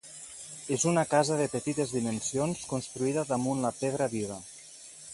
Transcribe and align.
És 0.77 0.85
una 0.91 1.03
casa 1.11 1.37
de 1.41 1.45
petites 1.51 1.93
dimensions 1.97 2.65
construïda 2.73 3.29
damunt 3.35 3.63
la 3.67 3.75
pedra 3.85 4.13
viva. 4.19 4.43